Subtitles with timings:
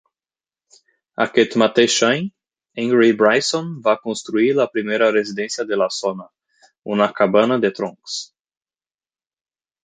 [1.25, 2.23] Aquest mateix any,
[2.83, 6.27] Henry Bryson va construir la primera residència de la zona,
[6.97, 8.19] una cabana de troncs.